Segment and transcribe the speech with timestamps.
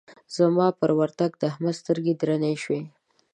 [0.35, 2.81] زما پر ورتګ د احمد سترګې درنې شوې.